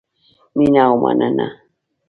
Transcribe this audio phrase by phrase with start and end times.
[0.57, 1.47] مینه او مننه